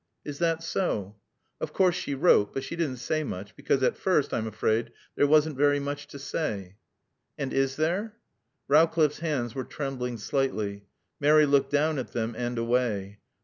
"Is 0.25 0.39
that 0.39 0.63
so?" 0.63 1.17
"Of 1.59 1.73
course 1.73 1.93
she 1.93 2.15
wrote; 2.15 2.55
but 2.55 2.63
she 2.63 2.75
didn't 2.75 2.97
say 2.97 3.23
much, 3.23 3.55
because, 3.55 3.83
at 3.83 3.95
first, 3.99 4.33
I'm 4.33 4.47
afraid, 4.47 4.91
there 5.15 5.27
wasn't 5.27 5.57
very 5.57 5.79
much 5.79 6.07
to 6.07 6.17
say." 6.17 6.77
"And 7.37 7.53
is 7.53 7.75
there?" 7.75 8.15
Rowcliffe's 8.67 9.19
hands 9.19 9.53
were 9.53 9.63
trembling 9.63 10.17
slightly. 10.17 10.85
Mary 11.19 11.45
looked 11.45 11.69
down 11.69 11.99
at 11.99 12.13
them 12.13 12.33
and 12.35 12.57
away. 12.57 13.19